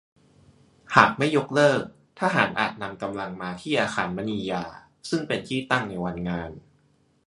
[0.95, 1.81] หากไม่ยกเลิก
[2.19, 4.65] ทหารอาจนำกำลังมาที่อาคารมณียา
[5.09, 6.51] ซึ่งเป็นที่ตั้งในวันงาน